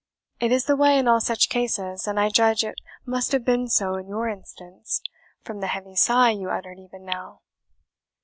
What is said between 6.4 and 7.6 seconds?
uttered even now."